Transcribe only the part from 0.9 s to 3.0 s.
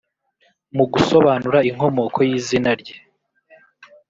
gusobanura inkomoko y’izina rye